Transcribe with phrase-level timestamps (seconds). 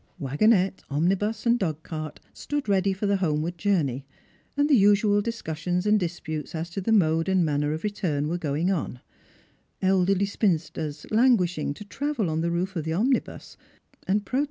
[0.19, 4.03] Wagonette, omnibus, and dogcart stood ready for the homeward journey,
[4.57, 8.39] and the usual discussions and disputes as to the mode and manner of return were
[8.39, 8.99] going on:
[9.79, 13.57] elderly spinsters languishing to travel on the roof of the omni bus,
[14.07, 14.39] and prote.